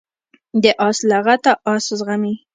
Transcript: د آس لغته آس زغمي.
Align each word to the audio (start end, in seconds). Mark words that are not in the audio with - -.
د 0.63 0.65
آس 0.87 0.97
لغته 1.09 1.51
آس 1.73 1.85
زغمي. 1.99 2.33